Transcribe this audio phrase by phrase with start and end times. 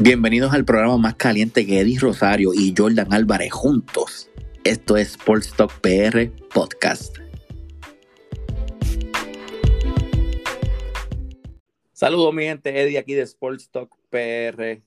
[0.00, 4.30] Bienvenidos al programa más caliente que Eddie Rosario y Jordan Álvarez juntos.
[4.62, 7.16] Esto es Sports Talk PR Podcast.
[11.92, 14.80] Saludos mi gente, Eddie aquí de Sports Talk PR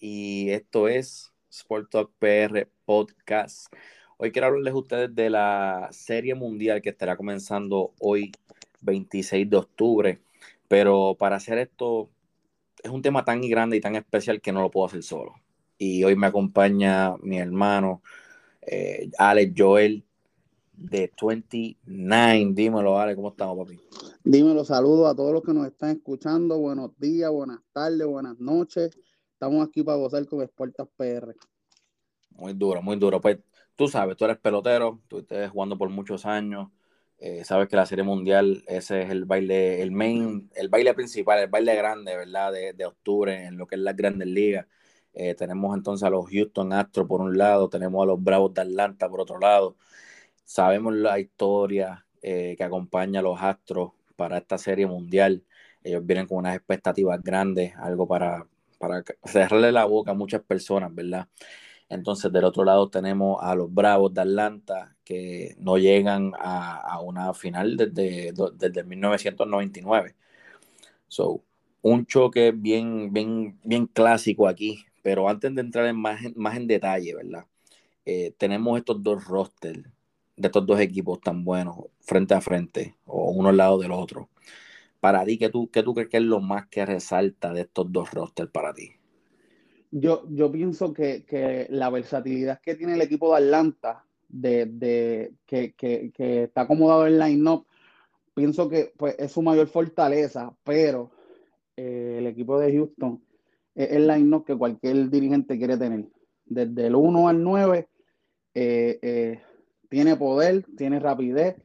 [0.00, 3.72] y esto es Sports Talk PR Podcast.
[4.16, 8.32] Hoy quiero hablarles a ustedes de la serie mundial que estará comenzando hoy
[8.80, 10.18] 26 de octubre,
[10.66, 12.10] pero para hacer esto
[12.86, 15.34] es un tema tan grande y tan especial que no lo puedo hacer solo.
[15.76, 18.02] Y hoy me acompaña mi hermano
[18.62, 20.04] eh, Alex Joel
[20.72, 22.52] de 29.
[22.54, 23.80] Dímelo, Alex, ¿cómo estamos, papi?
[24.24, 26.58] Dímelo, saludos a todos los que nos están escuchando.
[26.58, 28.96] Buenos días, buenas tardes, buenas noches.
[29.32, 31.34] Estamos aquí para gozar con Sportas PR.
[32.30, 33.20] Muy duro, muy duro.
[33.20, 33.38] Pues
[33.74, 36.68] tú sabes, tú eres pelotero, tú estás jugando por muchos años.
[37.18, 41.38] Eh, sabes que la serie mundial, ese es el baile, el main, el baile principal,
[41.40, 42.52] el baile grande, ¿verdad?
[42.52, 44.66] De, de octubre en lo que es las grandes ligas.
[45.14, 48.60] Eh, tenemos entonces a los Houston Astros por un lado, tenemos a los Bravos de
[48.60, 49.76] Atlanta por otro lado.
[50.44, 55.42] Sabemos la historia eh, que acompaña a los Astros para esta serie mundial.
[55.82, 58.46] Ellos vienen con unas expectativas grandes, algo para,
[58.78, 61.28] para cerrarle la boca a muchas personas, ¿verdad?
[61.88, 67.32] Entonces, del otro lado tenemos a los Bravos de Atlanta, que no llegan a, una
[67.34, 70.16] final desde, desde 1999.
[71.08, 71.42] So,
[71.82, 76.66] un choque bien, bien, bien clásico aquí, pero antes de entrar en más, más en
[76.66, 77.46] detalle, ¿verdad?
[78.04, 79.84] Eh, tenemos estos dos rosters
[80.36, 84.28] de estos dos equipos tan buenos frente a frente, o uno al lado del otro.
[85.00, 87.90] Para ti, ¿qué tú, qué tú crees que es lo más que resalta de estos
[87.92, 88.92] dos rosters para ti?
[89.98, 95.32] Yo, pienso que, la versatilidad que tiene el equipo de Atlanta, que,
[96.18, 97.66] está acomodado en line-up,
[98.34, 101.12] pienso que pues, es su mayor fortaleza, pero
[101.76, 103.24] eh, el equipo de Houston
[103.74, 106.04] es el line-up que cualquier dirigente quiere tener.
[106.44, 107.88] Desde el 1 al 9,
[108.52, 109.40] eh, eh,
[109.88, 111.56] tiene poder, tiene rapidez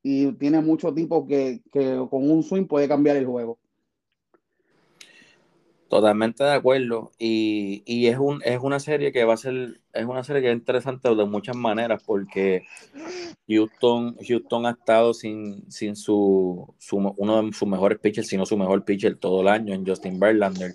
[0.00, 3.58] y tiene muchos tipos que con un swing puede cambiar el juego.
[5.88, 7.12] Totalmente de acuerdo.
[7.18, 10.50] Y, y, es, un, es una serie que va a ser, es una serie que
[10.50, 12.64] es interesante de muchas maneras porque
[13.46, 18.56] Houston, Houston ha estado sin, sin su, su, uno de sus mejores pitchers, sino su
[18.56, 20.74] mejor pitcher todo el año en Justin Verlander.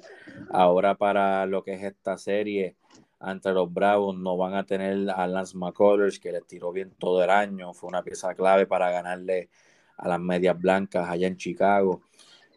[0.51, 2.75] Ahora para lo que es esta serie
[3.19, 7.23] ante los Bravos no van a tener a Lance McCullers que les tiró bien todo
[7.23, 7.73] el año.
[7.73, 9.49] Fue una pieza clave para ganarle
[9.97, 12.01] a las medias blancas allá en Chicago.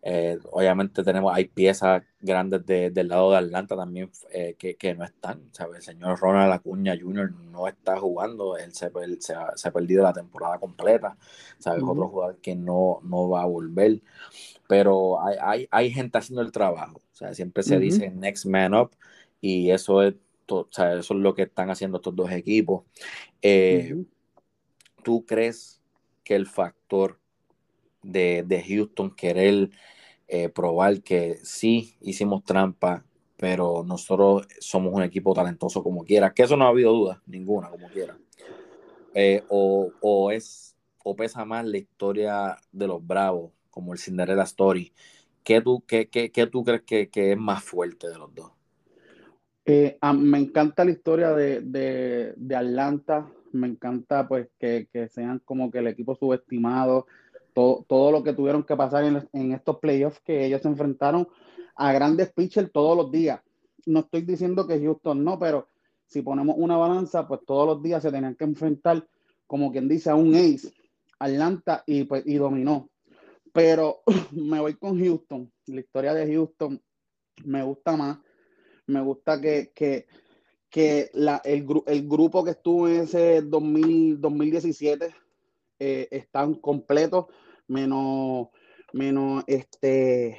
[0.05, 5.43] Eh, obviamente tenemos, hay piezas grandes del lado de Atlanta también eh, que, no están,
[5.53, 5.77] ¿sabes?
[5.77, 7.31] El señor Ronald Acuña Jr.
[7.53, 8.87] no está jugando, él se,
[9.35, 11.17] ha perdido la temporada completa,
[11.59, 11.85] ¿sabes?
[11.85, 14.03] Otro jugador que no, no va a volver,
[14.67, 18.91] pero hay, hay, gente haciendo el trabajo, sea, siempre se dice next man up
[19.41, 20.15] y eso es,
[20.47, 22.85] eso es lo que están haciendo estos dos equipos.
[23.41, 24.05] Eh,
[25.03, 25.81] ¿Tú crees
[26.25, 27.19] que el factor
[28.03, 29.71] de, de Houston querer
[30.35, 33.05] eh, probar que sí hicimos trampa,
[33.37, 37.69] pero nosotros somos un equipo talentoso como quiera, que eso no ha habido duda, ninguna,
[37.69, 38.17] como quiera.
[39.15, 40.75] Eh, o, es,
[41.05, 44.93] o pesa más la historia de los Bravos, como el Cinderella Story.
[45.45, 48.53] ¿Qué tú, qué, qué, tú crees que, es más fuerte de los dos?
[49.67, 51.61] Eh, me encanta la historia de,
[52.37, 57.07] de, Atlanta, me encanta pues que, que, sean como que el equipo subestimado,
[57.53, 61.29] todo, lo que tuvieron que pasar en, estos playoffs que ellos se enfrentaron
[61.77, 63.41] a grandes pitchers todos los días.
[63.87, 65.69] No estoy diciendo que Houston no, pero
[66.07, 69.07] si ponemos una balanza, pues todos los días se tenían que enfrentar,
[69.47, 70.73] como quien dice, a un ace,
[71.19, 72.91] Atlanta, y, pues, y dominó.
[73.53, 74.03] Pero
[74.33, 75.51] me voy con Houston.
[75.67, 76.81] La historia de Houston
[77.45, 78.19] me gusta más.
[78.87, 80.07] Me gusta que, que,
[81.45, 85.22] el, grupo que estuvo en ese 2000, 2017
[85.85, 87.27] eh, están completos,
[87.67, 88.49] menos,
[88.93, 90.39] menos este,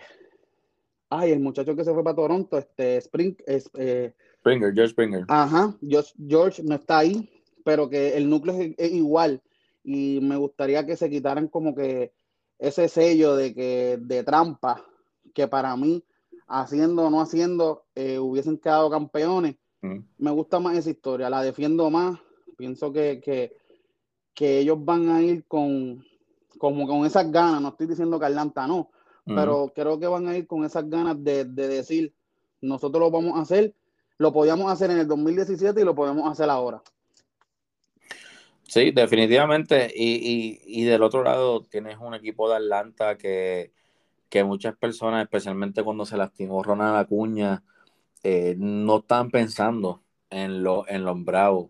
[1.10, 5.26] ay, el muchacho que se fue para Toronto, este, Spring, es, eh, Springer, George Springer.
[5.28, 7.30] Ajá, George, no está ahí,
[7.66, 9.42] pero que el núcleo es, igual
[9.84, 12.14] y me gustaría que se quitaran como que
[12.58, 14.86] ese sello de que de trampa
[15.34, 16.06] que para mí
[16.48, 19.58] haciendo o no haciendo eh, hubiesen quedado campeones.
[20.18, 22.18] Me gusta más esa historia, la defiendo más.
[22.56, 23.58] Pienso que, que,
[24.34, 26.04] que ellos van a ir con,
[26.58, 28.90] como con esas ganas, no estoy diciendo que Atlanta no,
[29.26, 32.14] pero creo que van a ir con esas ganas de, decir,
[32.62, 33.74] nosotros lo vamos a hacer,
[34.18, 36.82] lo podíamos hacer en el 2017 y lo podemos hacer ahora.
[38.64, 39.92] Sí, definitivamente.
[39.96, 43.72] Y, del otro lado tienes un equipo de Atlanta que,
[44.30, 47.64] que muchas personas, especialmente cuando se lastimó Ronald Acuña,
[48.24, 51.70] eh, no están pensando en, lo, en los Bravos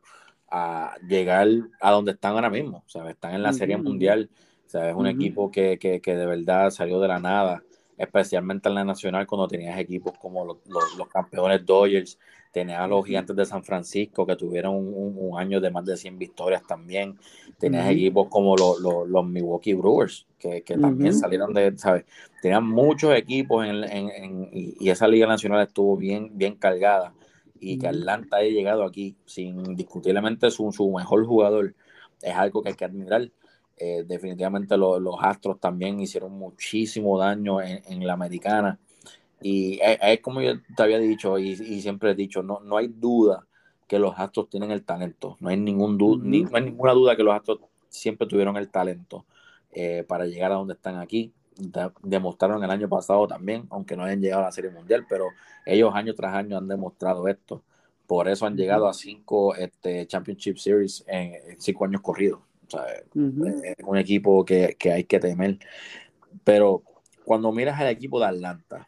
[0.55, 1.47] a llegar
[1.81, 2.83] a donde están ahora mismo.
[2.85, 3.15] ¿sabes?
[3.15, 4.29] Están en la Serie Mundial.
[4.67, 4.91] ¿sabes?
[4.91, 7.63] Es un equipo que, que, que, de verdad salió de la nada,
[7.97, 12.19] especialmente en la Nacional, cuando tenías equipos como los, los, campeones Dodgers,
[12.51, 15.97] tenías a los Gigantes de San Francisco, que tuvieron un, un, año de más de
[15.97, 17.17] 100 victorias también.
[17.57, 22.05] Tenías equipos como los, los, Milwaukee Brewers, que, que también salieron de, ¿sabes?
[22.43, 27.11] Tenían muchos equipos en, en, en, y esa Liga Nacional estuvo bien, bien cargada
[27.63, 31.75] y que Atlanta haya llegado aquí sin discutiblemente su, su mejor jugador
[32.21, 33.29] es algo que hay que admirar.
[33.77, 38.79] Eh, definitivamente los Astros también hicieron muchísimo daño en, la americana.
[39.41, 43.47] Y es, como yo te había dicho y, siempre he dicho, no, no hay duda
[43.87, 45.37] que los Astros tienen el talento.
[45.39, 47.59] No hay, ningún ni, no hay ninguna duda que los Astros
[47.89, 49.25] siempre tuvieron el talento
[49.71, 51.33] eh, para llegar a donde están aquí
[52.01, 55.29] demostraron el año pasado también, aunque no hayan llegado a la Serie Mundial, pero
[55.65, 57.63] ellos año tras año han demostrado esto.
[58.07, 62.39] Por eso han llegado a cinco este, Championship Series en, cinco años corridos.
[63.15, 65.59] Es un equipo que, que, hay que temer.
[66.43, 66.83] Pero
[67.23, 68.87] cuando miras al equipo de Atlanta,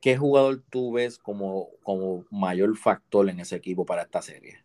[0.00, 4.58] ¿qué jugador tú ves como, como mayor factor en ese equipo para esta serie?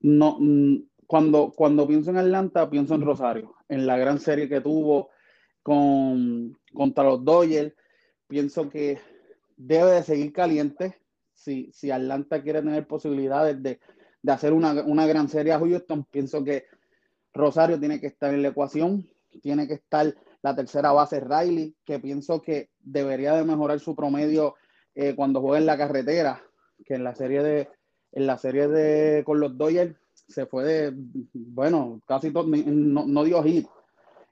[0.00, 0.76] No, mm,
[1.06, 5.10] cuando, cuando pienso en Atlanta, pienso en Rosario, en la gran serie que tuvo
[5.62, 7.74] con, contra los Dodgers.
[8.28, 8.98] Pienso que
[9.56, 10.98] debe de seguir caliente
[11.32, 13.80] si, si Atlanta quiere tener posibilidades de,
[14.22, 16.04] de hacer una, una, gran serie a Houston.
[16.04, 16.66] Pienso que
[17.32, 19.08] Rosario tiene que estar en la ecuación,
[19.42, 24.54] tiene que estar la tercera base Riley, que pienso que debería de mejorar su promedio
[24.94, 26.42] eh, cuando juega en la carretera,
[26.84, 27.68] que en la serie de
[28.12, 29.94] en la serie de con los Dodgers
[30.28, 30.94] se fue de,
[31.32, 33.66] bueno, casi todo, no, dio hit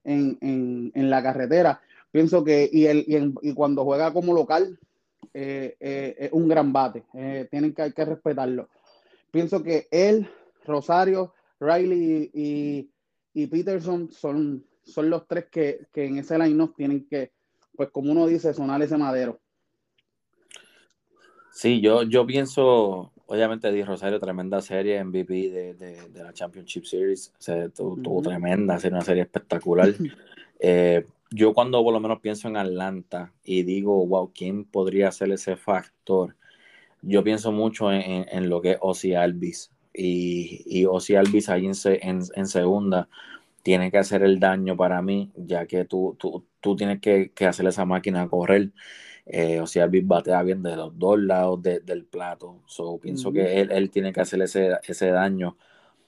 [0.05, 1.81] en, la carretera.
[2.11, 4.79] Pienso que, y, el, y, cuando juega como local,
[5.33, 7.05] eh, eh, es un gran bate.
[7.15, 8.69] Eh, tienen que, hay que respetarlo.
[9.31, 10.29] Pienso que él,
[10.65, 17.33] Rosario, Riley y, Peterson son, son los tres que, en ese line tienen que,
[17.77, 19.41] pues como uno dice, sonar ese madero.
[21.51, 27.33] Sí, yo, yo pienso, obviamente Di Rosario, tremenda serie, MVP de, de, la Championship Series,
[27.79, 29.89] o tuvo, tremenda, serie, una serie espectacular.
[30.67, 35.33] Eh, yo cuando por lo menos pienso en Atlanta y digo, wow, ¿quién podría ser
[35.33, 36.37] ese factor?
[37.03, 39.73] Yo pienso mucho en, en, lo que es Ozzy Alvis.
[39.93, 43.09] Y, y Ozzy Alvis ahí en, en, en, segunda
[43.63, 47.47] tiene que hacer el daño para mí, ya que tú, tú, tú tienes que, que
[47.47, 48.71] hacer esa máquina correr.
[49.27, 52.63] Eh, o sea, Big batea bien de los dos lados del plato.
[52.67, 55.57] So, pienso que él, tiene que hacer ese, ese daño.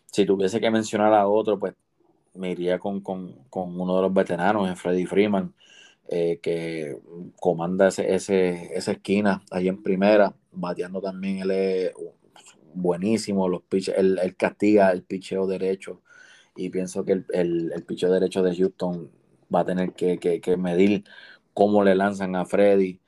[0.06, 1.74] Si tuviese que mencionar a otro, pues
[2.34, 3.02] me iría con,
[3.52, 5.54] uno de los veteranos, Freddy Freeman,
[6.08, 6.98] eh, que
[7.40, 8.14] comanda ese,
[8.76, 11.92] esa esquina ahí en primera, bateando también él es
[12.74, 16.02] buenísimo, los pitch, él, castiga el picheo derecho.
[16.56, 17.26] Y pienso que el,
[17.74, 19.10] el, picheo derecho de Houston
[19.54, 21.04] va a tener que, que medir
[21.54, 23.00] cómo le lanzan a Freddy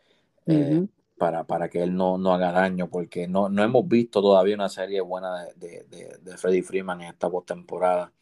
[0.49, 0.87] eh,
[1.17, 4.69] para, para, que él no, no, haga daño, porque no, no hemos visto todavía una
[4.69, 8.12] serie buena de, de, de Freddy Freeman en esta postemporada.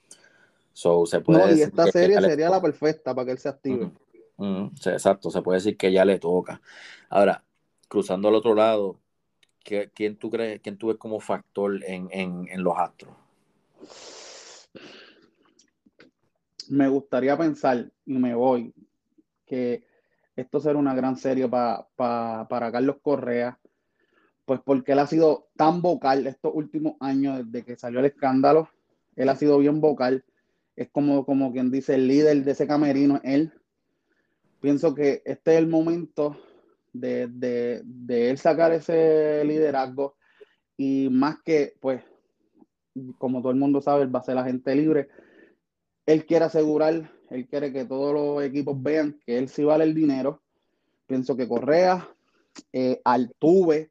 [0.73, 3.91] So, se puede y esta serie sería la perfecta para que él se active.
[4.85, 6.61] exacto, se puede decir que ya le toca.
[7.09, 7.43] Ahora,
[7.89, 9.01] cruzando al otro lado,
[9.95, 13.15] ¿quién tú crees, quién tú ves como factor en, en, en los astros?
[16.69, 18.75] Me gustaría pensar, y me voy,
[19.47, 19.83] que
[20.37, 23.59] esto será una gran serie para Carlos Correa,
[24.45, 28.69] pues porque él ha sido tan vocal estos últimos años, desde que salió el escándalo,
[29.17, 30.25] él ha sido bien vocal,
[30.77, 33.53] es como, como quien dice el líder de ese camerino, él.
[34.61, 36.37] Pienso que este es el momento
[36.93, 40.17] de, de él sacar ese liderazgo
[40.77, 42.03] y más que, pues,
[43.19, 45.09] como todo el mundo sabe, él va a ser la gente libre.
[46.05, 49.95] Él quiere asegurar él quiere que todos los equipos vean que él sí vale el
[49.95, 50.43] dinero.
[51.07, 52.09] Pienso que Correa,
[52.73, 53.91] eh, Altuve,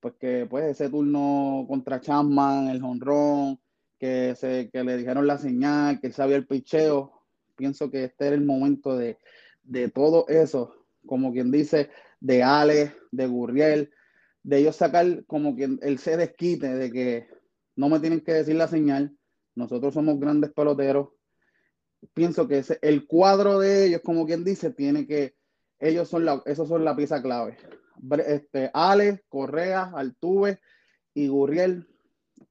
[0.00, 3.60] pues que pues ese turno contra Chapman, el honrón,
[3.98, 7.12] que, se, que le dijeron la señal, que él sabía el picheo.
[7.56, 9.18] Pienso que este era el momento de,
[9.64, 10.74] de todo eso,
[11.06, 13.90] como quien dice, de Ale, de Gurriel,
[14.42, 17.28] de ellos sacar como quien él se desquite de que
[17.76, 19.16] no me tienen que decir la señal,
[19.54, 21.08] nosotros somos grandes peloteros,
[22.14, 25.34] pienso que ese, el cuadro de ellos, como quien dice, tiene que,
[25.78, 27.56] ellos son la, esos son la pieza clave.
[28.26, 30.60] Este, Ale, Correa, Altuve
[31.14, 31.86] y Gurriel,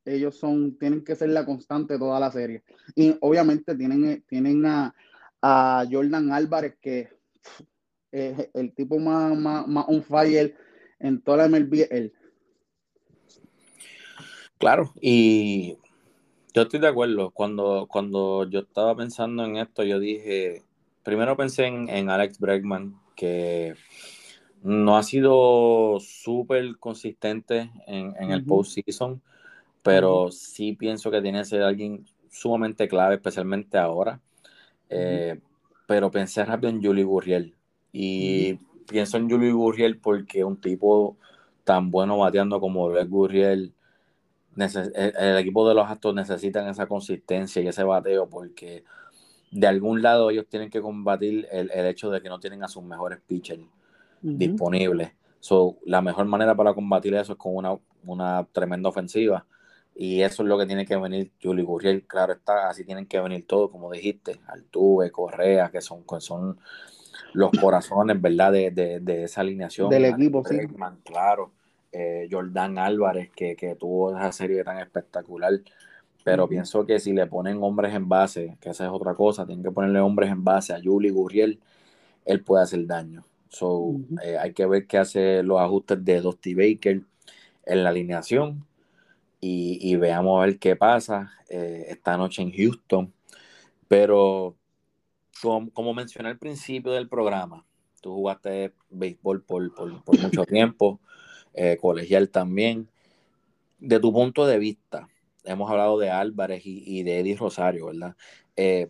[0.06, 2.64] ellos son, tienen que ser la constante toda la serie.
[2.96, 4.94] Y obviamente tienen, tienen a,
[5.90, 7.10] Jordan Álvarez, que
[8.12, 10.56] es el tipo más, más, más on fire
[11.00, 12.14] en toda la MLB él.
[14.58, 15.78] Claro, y
[16.58, 17.30] yo estoy de acuerdo.
[17.30, 20.64] Cuando, cuando yo estaba pensando en esto, yo dije,
[21.04, 23.76] primero pensé en, Alex Bregman, que
[24.64, 29.22] no ha sido súper consistente en, el postseason,
[29.84, 34.20] pero sí pienso que tiene que ser alguien sumamente clave, especialmente ahora.
[34.90, 35.40] Eh,
[35.86, 37.54] pero pensé rápido en Julie Gurriel.
[37.92, 38.56] Y
[38.90, 41.18] pienso en Julie Gurriel porque un tipo
[41.64, 43.76] tan bueno bateando como Greg Gurriel,
[44.58, 48.84] el, equipo de los Astros necesitan esa consistencia y ese bateo porque
[49.52, 52.84] de algún lado ellos tienen que combatir el, hecho de que no tienen a sus
[52.84, 53.62] mejores pitchers
[54.22, 55.12] disponibles.
[55.40, 59.46] So, la mejor manera para combatir eso es con una, una tremenda ofensiva.
[60.00, 62.04] Y eso es lo que tiene que venir Julie Gurriel.
[62.06, 66.60] Claro está, así tienen que venir todos, como dijiste, Altuve, Correa, que son, que son
[67.34, 68.52] los corazones, ¿verdad?
[68.52, 69.90] De, de, esa alineación.
[69.90, 70.58] Del equipo, sí.
[71.04, 71.52] Claro.
[72.00, 75.52] Eh, Jordan Álvarez, que, tuvo esa serie tan espectacular.
[76.24, 79.64] Pero pienso que si le ponen hombres en base, que esa es otra cosa, tienen
[79.64, 81.60] que ponerle hombres en base a Julie Gurriel,
[82.24, 83.26] él puede hacer daño.
[83.50, 87.02] So, eh, hay que ver qué hace los ajustes de Dusty Baker
[87.66, 88.64] en la alineación
[89.42, 93.12] y, veamos a ver qué pasa eh, esta noche en Houston.
[93.88, 94.56] Pero
[95.42, 97.66] como, mencioné al principio del programa,
[98.02, 101.00] tú jugaste béisbol por, por mucho tiempo.
[101.58, 102.88] Eh, colegial también.
[103.80, 105.10] De tu punto de vista,
[105.44, 108.16] hemos hablado de Álvarez y, de Eddie Rosario, ¿verdad?
[108.56, 108.90] Eh,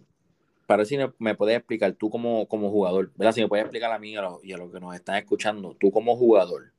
[0.66, 3.32] para si me, puedes explicar, tú como, como jugador, ¿verdad?
[3.32, 6.18] Si me puedes explicar a mí y a, los, que nos están escuchando, tú como
[6.18, 6.74] jugador,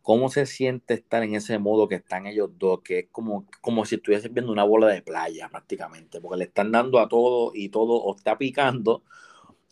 [0.00, 2.80] ¿cómo se siente estar en ese modo que están ellos dos?
[2.80, 6.72] Que es como, como si estuvieses viendo una bola de playa prácticamente, porque le están
[6.72, 9.02] dando a todo y todo o está picando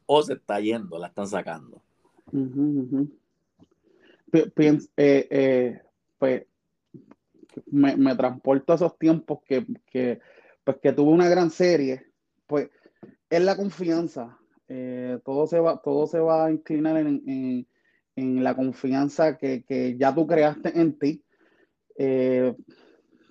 [0.04, 1.80] o se está yendo, la están sacando.
[4.37, 5.83] Eh, eh,
[6.19, 6.47] pues
[7.66, 9.66] me, me, transporto a esos tiempos que,
[10.64, 12.07] pues que tuve una gran serie,
[12.47, 12.69] pues
[13.31, 14.38] es la confianza.
[14.69, 17.66] Eh, todo, se va, todo se va a inclinar en,
[18.16, 21.25] la confianza que, ya tú creaste en ti.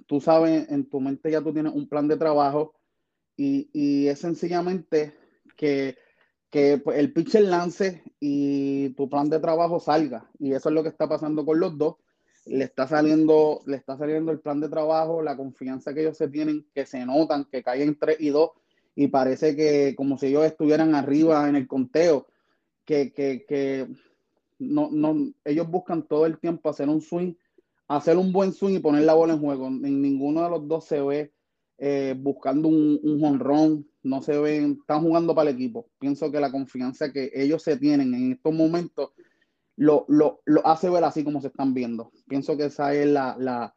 [0.07, 2.75] tú sabes, en tu mente ya tú tienes un plan de trabajo
[3.35, 5.13] y, y es sencillamente
[5.57, 5.97] que
[6.55, 10.31] que pues, el pitcher lance y tu plan de trabajo salga.
[10.39, 11.97] Y eso es lo que está pasando con los dos.
[12.45, 16.29] Le está saliendo, le está saliendo el plan de trabajo, la confianza que ellos se
[16.29, 18.51] tienen, que se notan, que caen 3 y 2,
[18.95, 22.27] y parece que como si ellos estuvieran arriba en el conteo,
[22.85, 23.89] que, que, que
[24.57, 27.33] no, no, ellos buscan todo el tiempo hacer un swing,
[27.89, 29.67] hacer un buen swing y poner la bola en juego.
[29.67, 31.33] En ninguno de los dos se ve
[31.79, 33.39] eh, buscando un, un
[34.05, 35.87] no se ven, están jugando para el equipo.
[35.99, 39.11] Pienso que la confianza que ellos se tienen en estos momentos
[39.77, 42.11] lo, lo, lo hace ver así como se están viendo.
[42.27, 43.73] Pienso que esa es la, la,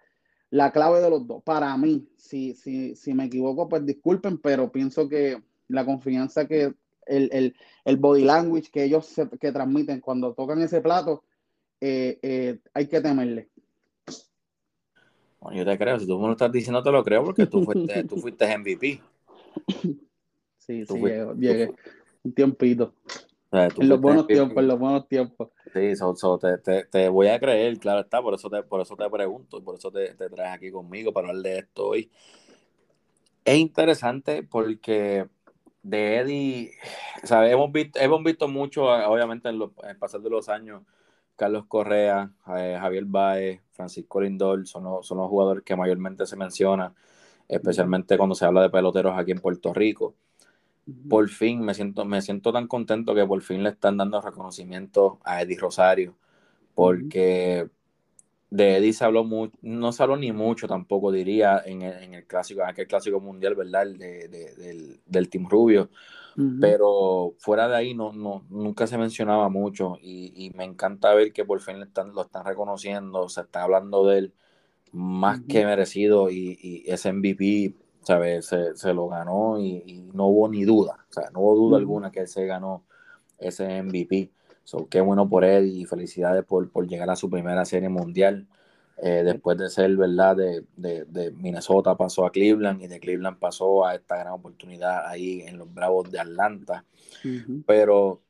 [0.50, 1.42] la clave de los dos.
[1.42, 6.74] Para mí, si, si, si, me equivoco, pues disculpen, pero pienso que la confianza que
[7.06, 11.24] el, el, el body language que ellos se, que transmiten cuando tocan ese plato,
[11.80, 13.48] eh, eh, hay que temerle.
[15.40, 17.64] Bueno, yo te creo, si tú me lo estás diciendo, te lo creo porque tú
[17.64, 19.00] fuiste, tú fuiste MVP.
[20.68, 21.00] Sí, sí,
[21.38, 21.70] llegué,
[22.22, 22.92] un tiempito.
[23.50, 25.48] en los buenos tiempos, en los buenos tiempos.
[25.72, 25.94] Sí,
[26.90, 29.90] te, voy a creer, claro está, por eso te, por eso te pregunto, por eso
[29.90, 32.10] te, te traes aquí conmigo para hablar de esto hoy.
[33.46, 35.26] Es interesante porque
[35.82, 36.72] de Eddie.
[37.30, 40.82] Hemos visto, hemos visto mucho, obviamente, en, el pasar de los años,
[41.34, 46.36] Carlos Correa, eh, Javier Baez, Francisco Lindor, son los, son los jugadores que mayormente se
[46.36, 46.94] mencionan,
[47.48, 50.14] especialmente cuando se habla de peloteros aquí en Puerto Rico
[51.08, 55.18] por fin me siento, me siento tan contento que por fin le están dando reconocimiento
[55.24, 56.16] a Eddie Rosario,
[56.74, 57.68] porque
[58.50, 62.14] de Eddie se habló mucho, no se habló ni mucho tampoco, diría, en el, en
[62.14, 63.86] el clásico, en aquel clásico mundial, ¿verdad?
[63.86, 65.90] de, del, del, Team Rubio.
[66.60, 71.32] Pero fuera de ahí no, no, nunca se mencionaba mucho y, y, me encanta ver
[71.32, 74.34] que por fin le están, lo están reconociendo, se está hablando de él
[74.92, 77.74] más que merecido y, y ese MVP
[78.40, 82.10] se, se lo ganó y, no hubo ni duda, o sea, no hubo duda alguna
[82.10, 82.84] que él se ganó
[83.38, 84.30] ese MVP.
[84.64, 88.46] So, qué bueno por él y felicidades por, por llegar a su primera serie mundial.
[89.00, 90.36] Eh, después de ser, ¿verdad?
[90.36, 95.06] De, de, de, Minnesota pasó a Cleveland y de Cleveland pasó a esta gran oportunidad
[95.06, 96.84] ahí en los Bravos de Atlanta.
[97.66, 98.20] Pero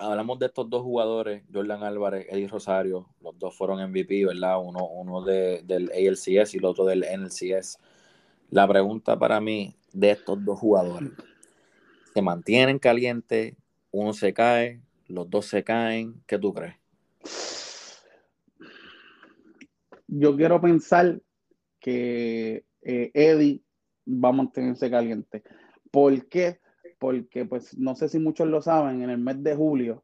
[0.00, 4.60] hablamos de estos dos jugadores, Jordan Álvarez, Eddie Rosario, los dos fueron MVP, ¿verdad?
[4.62, 7.78] Uno, uno de, del ALCS y el otro del NLCS.
[8.50, 11.10] La pregunta para mí de estos dos jugadores,
[12.14, 13.54] ¿se mantienen calientes?
[13.90, 14.80] ¿Uno se cae?
[15.06, 16.22] ¿Los dos se caen?
[16.26, 16.76] ¿Qué tú crees?
[20.08, 21.20] yo quiero pensar
[21.78, 23.62] que eh, Eddie
[24.08, 25.44] va a mantenerse caliente.
[25.90, 26.60] ¿Por qué?
[26.98, 30.02] Porque, pues, no sé si muchos lo saben, en el mes de julio,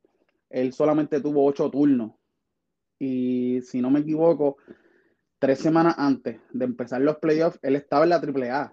[0.51, 2.13] él solamente tuvo ocho turnos.
[2.99, 4.59] Y si no me equivoco,
[5.45, 8.73] tres semanas antes de empezar los playoffs, él estaba en la AAA.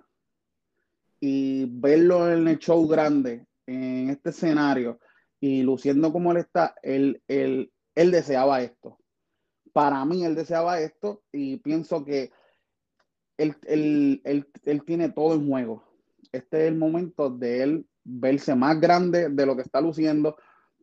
[1.19, 4.97] Y verlo en el show grande, en este escenario,
[5.41, 8.97] y luciendo como él está, él, él, él deseaba esto.
[9.73, 12.31] Para mí, él deseaba esto y pienso que
[13.35, 13.53] él,
[14.23, 15.83] él, tiene todo en juego.
[16.31, 20.37] Este es el momento de él verse más grande de lo que está luciendo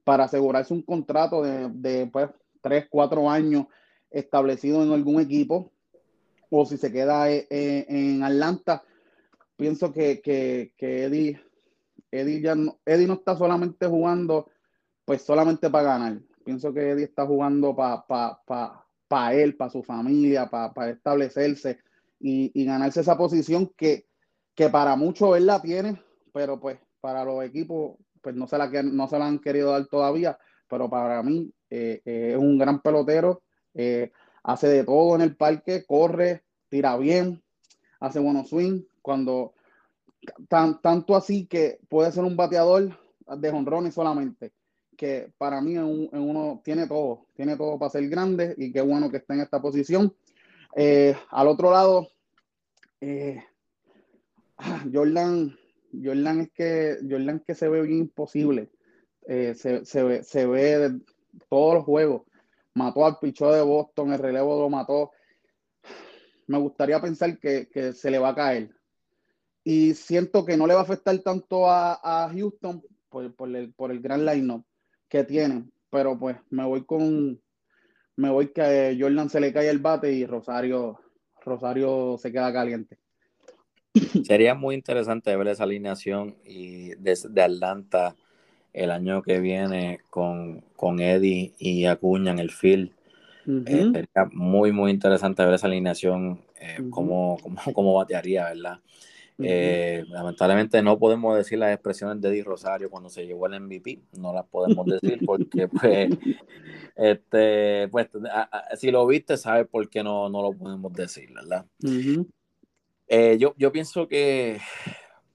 [0.05, 2.29] para asegurarse un contrato de, de pues,
[2.61, 3.65] 3, 4 años
[4.11, 5.73] establecido en algún equipo
[6.51, 8.83] o si se queda eh, eh, en, Atlanta,
[9.57, 11.41] pienso que, que, que Eddie,
[12.11, 14.51] Eddie, ya no, Eddie no está solamente jugando
[15.05, 16.19] pues solamente para ganar.
[16.45, 21.79] Pienso que Eddie está jugando para pa, pa, él, para su familia, para establecerse
[22.21, 24.07] y, ganarse esa posición que,
[24.55, 26.03] que para muchos él la tiene,
[26.33, 29.87] pero pues para los equipos pues no se la, no se la han querido dar
[29.87, 30.39] todavía,
[30.69, 33.43] pero para mí eh, es un gran pelotero
[34.49, 37.43] hace de todo en el parque, corre, tira bien,
[38.01, 39.53] hace buenos swing, cuando
[40.49, 42.99] tan, tanto así que puede ser un bateador
[43.37, 44.55] de jonrones solamente,
[44.97, 49.11] que para mí en, uno tiene todo, tiene todo para ser grande y qué bueno
[49.11, 50.17] que está en esta posición.
[50.75, 52.09] Eh, al otro lado,
[53.03, 53.45] eh,
[54.91, 55.55] Jordan,
[55.93, 58.71] Jordan es que Jordan que se ve bien imposible.
[59.27, 61.01] Eh, se, se, ve, se ve
[61.51, 62.23] todos los juegos
[62.75, 65.13] mató al pichó de Boston, el relevo lo mató.
[66.47, 68.71] Me gustaría pensar que, se le va a caer.
[69.65, 74.01] Y siento que no le va a afectar tanto a, Houston por, el, por el
[74.01, 74.63] gran line
[75.09, 75.73] que tienen.
[75.91, 77.41] Pero pues me voy con.
[78.17, 80.99] Me voy que Jordan se le cae el bate y Rosario,
[81.45, 82.99] Rosario se queda caliente.
[84.25, 88.17] Sería muy interesante ver esa alineación y desde de Atlanta
[88.73, 92.93] el año que viene con, con Eddie y Acuña en el field.
[93.49, 97.39] Eh, sería muy, muy interesante ver esa alineación, eh, cómo,
[97.95, 98.81] batearía, ¿verdad?
[99.41, 104.01] Eh, lamentablemente no podemos decir las expresiones de Eddie Rosario cuando se llevó el MVP,
[104.19, 106.11] no las podemos decir porque pues,
[106.95, 108.09] este, pues
[108.77, 111.65] si lo viste sabes por qué no, no lo podemos decir, ¿verdad?
[113.39, 114.59] yo, yo pienso que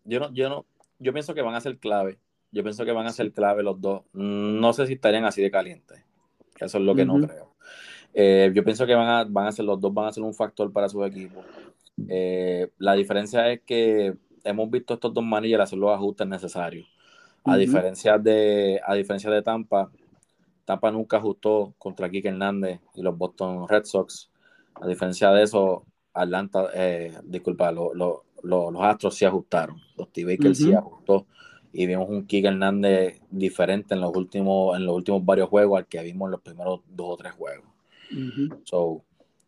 [0.03, 0.65] yo no, yo no,
[0.99, 2.19] yo pienso que van a ser clave
[2.53, 4.03] yo pienso que van a ser clave los dos.
[4.13, 6.03] No sé si estarían así de calientes.
[6.59, 7.55] Eso es lo que no creo.
[8.13, 10.35] Eh, yo pienso que van a, van a ser los dos, van a ser un
[10.35, 11.43] factor para su equipo.
[12.07, 14.13] Eh, la diferencia es que
[14.43, 16.87] hemos visto estos dos managers hacer los ajustes necesarios.
[17.43, 19.89] A, diferencia de, a diferencia de Tampa,
[20.63, 24.29] Tampa nunca ajustó contra Kike Hernández y los Boston Red Sox.
[24.75, 28.21] A diferencia de eso, Atlanta, eh, disculpa, los
[28.79, 29.81] Astros sí ajustaron.
[29.97, 31.25] Los T-Bakers sí ajustó
[31.73, 35.87] y vimos un Kike Hernández diferente en los últimos, en los últimos varios juegos al
[35.87, 37.65] que vimos en los primeros dos o tres juegos.
[38.63, 39.03] So,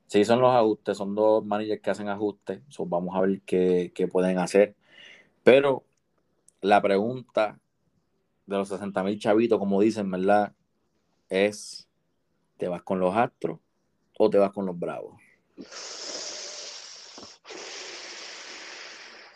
[0.07, 4.09] sí son los ajustes, son dos managers que hacen ajustes, so, vamos a ver qué,
[4.11, 4.75] pueden hacer.
[5.43, 5.83] Pero
[6.61, 7.59] la pregunta
[8.47, 10.51] de los 60 mil chavitos, como dicen, ¿verdad?
[11.29, 11.88] Es,
[12.57, 13.59] ¿te vas con los Astros
[14.17, 15.13] o te vas con los Bravos?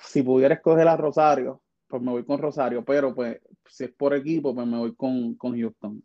[0.01, 4.13] Si pudiera escoger a Rosario, pues me voy con Rosario, pero pues si es por
[4.13, 6.03] equipo, pues me voy con, Houston.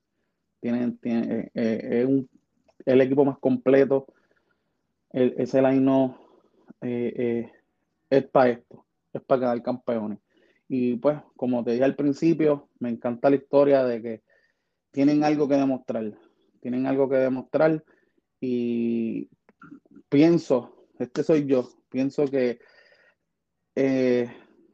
[0.60, 2.28] Tienen, tiene, eh, eh, es un,
[2.86, 4.06] el equipo más completo.
[5.10, 6.14] El, ese line
[6.80, 7.52] eh,
[8.08, 10.18] es para esto, es para quedar campeones.
[10.68, 14.22] Y pues, como te dije al principio, me encanta la historia de que
[14.90, 16.18] tienen algo que demostrar.
[16.60, 17.84] Tienen algo que demostrar
[18.40, 19.28] y
[20.08, 22.58] pienso, este soy yo, pienso que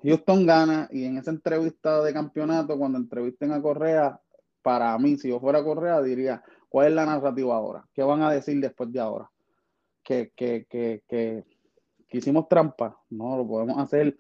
[0.02, 4.20] Houston gana y en esa entrevista de campeonato, cuando entrevisten a Correa,
[4.62, 7.86] para mí, si yo fuera Correa, diría, ¿cuál es la narrativa ahora?
[7.92, 9.30] ¿Qué van a decir después de ahora?
[10.02, 11.44] Que, que, que, que,
[12.10, 14.16] hicimos trampa, no, lo podemos hacer.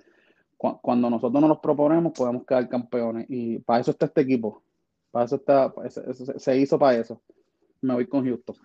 [0.56, 3.26] Cuando nosotros nos proponemos, podemos quedar campeones.
[3.30, 4.62] Y para eso está este equipo.
[5.10, 5.72] Para eso está,
[6.36, 7.22] se hizo para eso.
[7.80, 8.56] Me voy con Houston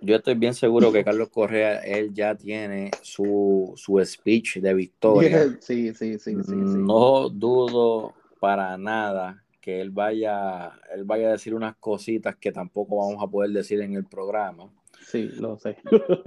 [0.00, 5.56] yo estoy bien seguro que Carlos Correa, él ya tiene su, speech de victoria.
[5.60, 11.54] Sí, sí, sí, sí, No dudo para nada que él vaya, él vaya a decir
[11.54, 14.70] unas cositas que tampoco vamos a poder decir en el programa.
[15.06, 15.76] Sí, lo sé.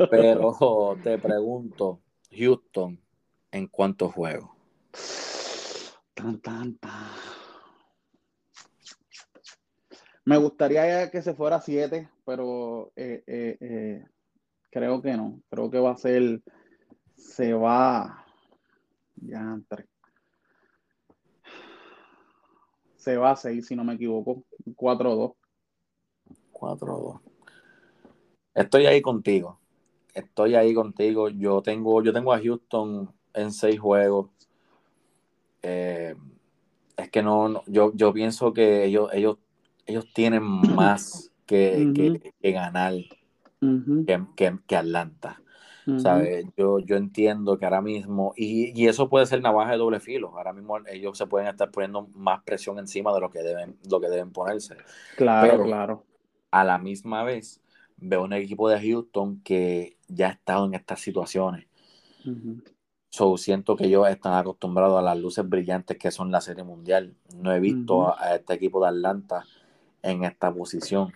[0.10, 2.00] Pero te pregunto,
[2.32, 3.00] Houston,
[3.52, 4.50] ¿en cuántos juegos?
[6.14, 6.78] Tan, tan,
[10.26, 14.06] Me gustaría que se fuera a siete, pero eh, eh, eh,
[14.70, 15.42] creo que no.
[15.50, 16.42] Creo que va a ser,
[17.16, 18.26] se va,
[19.16, 19.88] ya entre.
[22.96, 24.44] Se va a 6, si no me equivoco.
[24.76, 25.34] 4-2.
[26.52, 27.20] 4-2.
[28.54, 29.60] Estoy ahí contigo.
[30.14, 31.30] Estoy ahí contigo.
[31.30, 34.30] Yo tengo, yo tengo a Houston en 6 juegos.
[35.64, 36.16] Eh,
[36.98, 39.38] es que no, yo, yo pienso que ellos, ellos,
[39.86, 42.94] ellos tienen más que, ganar
[44.38, 45.42] que, Atlanta.
[46.56, 50.54] Yo, yo entiendo que ahora mismo, y, eso puede ser navaja de doble filo, ahora
[50.54, 54.10] mismo ellos se pueden estar poniendo más presión encima de lo que deben, lo que
[54.10, 54.78] deben ponerse.
[55.18, 56.06] Claro, claro.
[56.52, 57.62] A la misma vez,
[57.98, 61.68] veo un equipo de Houston que ya ha estado en estas situaciones.
[63.10, 67.14] So, siento que ellos están acostumbrados a las luces brillantes que son la Serie Mundial.
[67.36, 69.46] No he visto a, este equipo de Atlanta
[70.04, 71.14] en esta posición.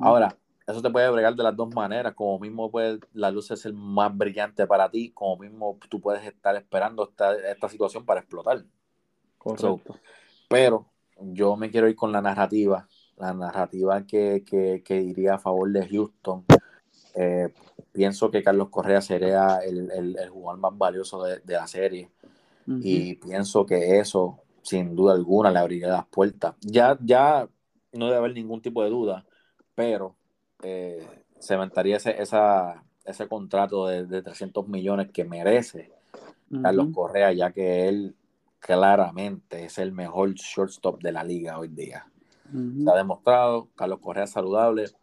[0.00, 2.14] Ahora, eso te puede bregar de las dos maneras.
[2.14, 6.56] Como mismo puede la luz ser más brillante para ti, como mismo tú puedes estar
[6.56, 8.64] esperando esta, esta situación para explotar.
[9.38, 9.94] Correcto.
[10.48, 10.86] pero
[11.20, 15.88] yo me quiero ir con la narrativa, la narrativa que, que, iría a favor de
[15.88, 16.44] Houston.
[17.14, 17.54] Eh,
[17.92, 22.10] pienso que Carlos Correa sería el, el, jugador más valioso de, la serie.
[22.66, 26.56] Y pienso que eso, sin duda alguna, le abriría las puertas.
[26.60, 27.48] Ya, ya
[27.92, 29.24] no debe haber ningún tipo de duda,
[29.74, 30.16] pero
[30.62, 31.06] eh,
[31.38, 35.90] se aventaría ese, esa, ese contrato de, de, 300 millones que merece
[36.62, 38.14] Carlos Correa, ya que él
[38.60, 42.06] claramente es el mejor shortstop de la liga hoy día.
[42.52, 44.94] Se ha demostrado, Carlos Correa es saludable, es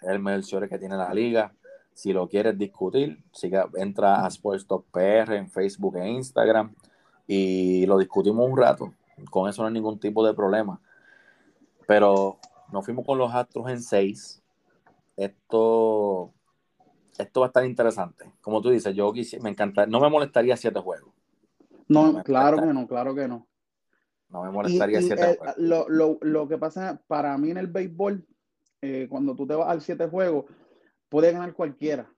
[0.00, 1.52] el mejor que tiene la liga
[2.00, 6.74] si lo quieres discutir, siga, entra a Sports PR en Facebook e Instagram
[7.26, 8.94] y lo discutimos un rato.
[9.30, 10.80] Con eso no hay ningún tipo de problema.
[11.90, 12.38] Pero
[12.72, 14.40] nos fuimos con los Astros en 6.
[15.16, 16.32] Esto,
[17.18, 18.32] esto va a estar interesante.
[18.40, 21.12] Como tú dices, yo me encanta, no me molestaría siete juegos.
[21.88, 23.48] No, claro que no, claro que no.
[24.28, 25.56] No me molestaría siete juegos.
[25.56, 28.24] Lo, lo, que pasa para mí en el béisbol,
[28.82, 30.44] eh, cuando tú te vas al siete juegos,
[31.08, 32.08] puede ganar cualquiera.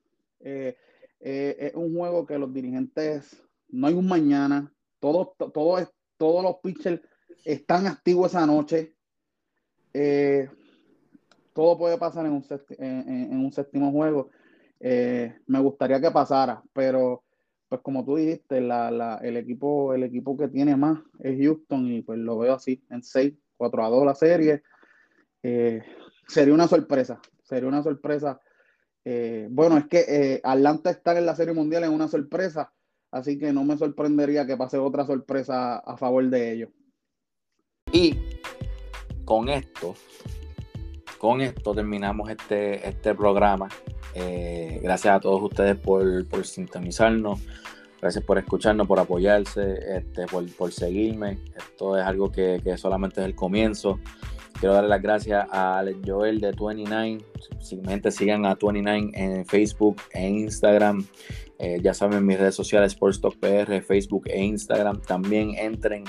[0.40, 0.76] Eh,
[1.18, 5.78] eh, es un juego que los dirigentes, no hay un mañana, todos, todo,
[6.18, 7.00] todos los pitchers
[7.42, 8.96] están activos esa noche.
[9.94, 10.48] Eh,
[11.52, 14.31] todo puede pasar en un, séptimo juego.
[14.81, 17.22] me gustaría que pasara, pero
[17.68, 22.55] pues como tú dijiste, el, equipo, que tiene más es Houston y pues lo veo
[22.55, 24.62] así, en 6, 4 a 2 la serie.
[26.28, 28.40] sería una sorpresa, sería una sorpresa
[29.05, 32.72] eh, bueno, es que eh, Atlanta estar en la Serie Mundial es una sorpresa,
[33.11, 36.70] así que no me sorprendería que pase otra sorpresa a favor de ellos.
[37.92, 38.16] Y
[39.33, 39.95] con esto,
[41.16, 43.66] con esto terminamos este, este programa.
[44.14, 47.40] Eh, gracias a todos ustedes por, por, sintonizarnos.
[47.99, 51.38] Gracias por escucharnos, por apoyarse, este, por, seguirme.
[51.57, 54.01] Esto es algo que, que solamente es el comienzo.
[54.61, 57.25] Quiero darle las gracias a Joel de 29.
[57.59, 61.07] Simplemente sigan a 29 en Facebook e Instagram.
[61.59, 63.38] Eh, ya saben, mis redes sociales, Sports Talk
[63.83, 65.01] Facebook e Instagram.
[65.01, 66.05] También entren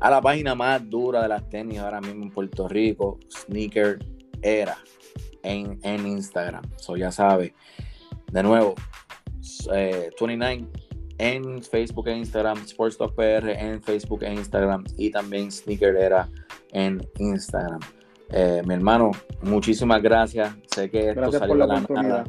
[0.00, 3.98] a la página más dura de las tenis ahora mismo en Puerto Rico, Sneaker
[4.42, 4.76] Era,
[5.42, 6.64] en, en Instagram.
[6.76, 7.54] So ya sabe.
[8.30, 8.74] De nuevo,
[9.68, 10.66] 29 eh,
[11.18, 16.28] en Facebook e Instagram, Sports Talk PR en Facebook e Instagram y también Sneaker Era
[16.72, 17.80] en Instagram.
[18.30, 20.54] Eh, mi hermano, muchísimas gracias.
[20.66, 22.24] Sé que esto salió de la nada,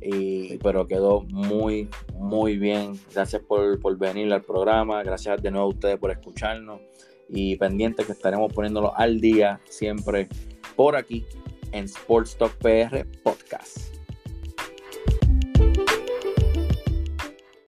[0.00, 2.98] y, pero quedó muy, muy bien.
[3.12, 5.02] Gracias por, por, venir al programa.
[5.02, 6.80] Gracias de nuevo a ustedes por escucharnos.
[7.28, 10.28] Y pendiente que estaremos poniéndolo al día siempre
[10.74, 11.24] por aquí
[11.72, 13.89] en Sports Talk PR Podcast.